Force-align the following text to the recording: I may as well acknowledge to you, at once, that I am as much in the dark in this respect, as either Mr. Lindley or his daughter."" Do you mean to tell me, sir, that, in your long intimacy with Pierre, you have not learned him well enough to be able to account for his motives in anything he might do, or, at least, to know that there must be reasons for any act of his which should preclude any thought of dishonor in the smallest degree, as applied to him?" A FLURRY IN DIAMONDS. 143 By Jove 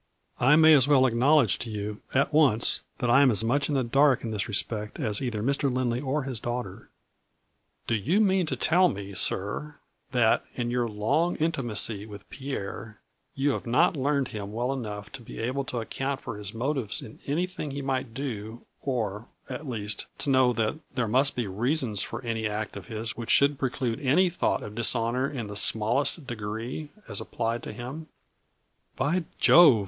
I 0.39 0.55
may 0.55 0.73
as 0.73 0.87
well 0.87 1.05
acknowledge 1.05 1.59
to 1.59 1.69
you, 1.69 2.01
at 2.11 2.33
once, 2.33 2.81
that 2.97 3.09
I 3.11 3.21
am 3.21 3.29
as 3.29 3.43
much 3.43 3.69
in 3.69 3.75
the 3.75 3.83
dark 3.83 4.23
in 4.23 4.31
this 4.31 4.47
respect, 4.47 4.99
as 4.99 5.21
either 5.21 5.43
Mr. 5.43 5.71
Lindley 5.71 6.01
or 6.01 6.23
his 6.23 6.39
daughter."" 6.39 6.89
Do 7.87 7.93
you 7.93 8.19
mean 8.19 8.47
to 8.47 8.55
tell 8.55 8.89
me, 8.89 9.13
sir, 9.13 9.75
that, 10.09 10.43
in 10.55 10.71
your 10.71 10.87
long 10.89 11.35
intimacy 11.35 12.07
with 12.07 12.27
Pierre, 12.31 12.99
you 13.35 13.51
have 13.51 13.67
not 13.67 13.95
learned 13.95 14.29
him 14.29 14.51
well 14.51 14.73
enough 14.73 15.11
to 15.11 15.21
be 15.21 15.37
able 15.37 15.63
to 15.65 15.77
account 15.81 16.19
for 16.21 16.35
his 16.35 16.51
motives 16.51 17.03
in 17.03 17.19
anything 17.27 17.69
he 17.69 17.83
might 17.83 18.15
do, 18.15 18.65
or, 18.81 19.27
at 19.51 19.69
least, 19.69 20.07
to 20.17 20.31
know 20.31 20.51
that 20.51 20.79
there 20.95 21.07
must 21.07 21.35
be 21.35 21.45
reasons 21.45 22.01
for 22.01 22.23
any 22.23 22.47
act 22.47 22.75
of 22.75 22.87
his 22.87 23.15
which 23.15 23.29
should 23.29 23.59
preclude 23.59 23.99
any 23.99 24.31
thought 24.31 24.63
of 24.63 24.73
dishonor 24.73 25.29
in 25.29 25.45
the 25.45 25.55
smallest 25.55 26.25
degree, 26.25 26.89
as 27.07 27.21
applied 27.21 27.61
to 27.61 27.71
him?" 27.71 27.85
A 27.85 27.85
FLURRY 27.85 27.87
IN 27.99 28.97
DIAMONDS. 28.97 28.97
143 28.97 28.97
By 28.97 29.25
Jove 29.39 29.79